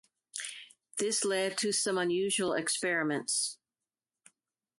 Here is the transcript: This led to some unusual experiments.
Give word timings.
This 0.97 1.23
led 1.23 1.59
to 1.59 1.71
some 1.71 1.99
unusual 1.99 2.53
experiments. 2.53 3.59